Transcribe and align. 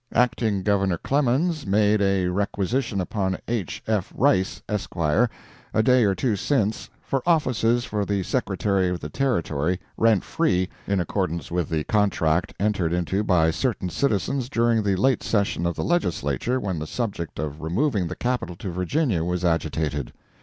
Acting 0.15 0.63
Governor 0.63 0.97
Clemens 0.97 1.67
made 1.67 2.01
a 2.01 2.25
requisition 2.29 2.99
upon 2.99 3.37
H. 3.47 3.83
F. 3.85 4.11
Rice, 4.15 4.63
Esq., 4.67 4.95
a 4.95 5.83
day 5.83 6.05
or 6.05 6.15
two 6.15 6.35
since, 6.35 6.89
for 7.03 7.21
offices 7.27 7.85
for 7.85 8.03
the 8.03 8.23
Secretary 8.23 8.89
of 8.89 8.99
the 8.99 9.09
Territory, 9.11 9.79
rent 9.97 10.23
free, 10.23 10.69
in 10.87 10.99
accordance 10.99 11.51
with 11.51 11.69
the 11.69 11.83
contract 11.83 12.51
entered 12.59 12.93
into 12.93 13.23
by 13.23 13.51
certain 13.51 13.89
citizens 13.89 14.49
during 14.49 14.81
the 14.81 14.95
late 14.95 15.21
session 15.21 15.67
of 15.67 15.75
the 15.75 15.83
Legislature 15.85 16.59
when 16.59 16.79
the 16.79 16.87
subject 16.87 17.37
of 17.37 17.61
removing 17.61 18.07
the 18.07 18.15
Capital 18.15 18.55
to 18.55 18.71
Virginia 18.71 19.23
was 19.23 19.45
agitated. 19.45 20.13